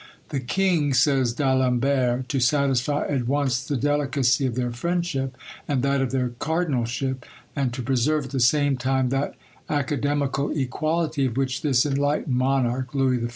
[0.29, 6.01] "The king," says D'Alembert, "to satisfy at once the delicacy of their friendship, and that
[6.01, 7.23] of their cardinalship,
[7.55, 9.35] and to preserve at the same time that
[9.69, 13.29] academical equality, of which this enlightened monarch (Louis XIV.)